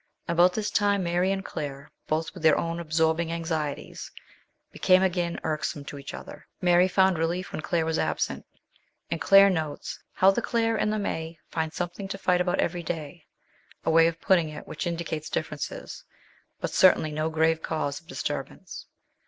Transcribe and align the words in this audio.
About 0.27 0.53
this 0.53 0.71
time 0.71 1.03
Mary 1.03 1.31
and 1.31 1.45
Claire, 1.45 1.91
both 2.07 2.33
with 2.33 2.41
their 2.41 2.57
own 2.57 2.79
absorbing 2.79 3.31
anxieties, 3.31 4.09
became 4.71 5.03
again 5.03 5.39
irk 5.43 5.63
some 5.63 5.85
to 5.85 5.99
each 5.99 6.15
other. 6.15 6.47
Mary 6.59 6.87
found 6.87 7.19
relief 7.19 7.51
when 7.51 7.61
Claire 7.61 7.85
was 7.85 7.99
absent, 7.99 8.43
and 9.11 9.21
Claire 9.21 9.51
notes 9.51 9.99
how" 10.13 10.31
the 10.31 10.41
Claire 10.41 10.75
and 10.75 10.91
the 10.91 10.97
Mai 10.97 11.37
find 11.51 11.71
something 11.71 12.07
to 12.07 12.17
fight 12.17 12.41
about 12.41 12.59
every 12.59 12.81
day," 12.81 13.27
a 13.85 13.91
way 13.91 14.07
of 14.07 14.19
putting 14.19 14.49
it 14.49 14.65
which 14.67 14.87
indicates 14.87 15.29
differences, 15.29 16.03
but 16.59 16.71
cer 16.71 16.93
tainly 16.95 17.13
no 17.13 17.29
grave 17.29 17.61
cause 17.61 18.01
of 18.01 18.07
disturbance. 18.07 18.87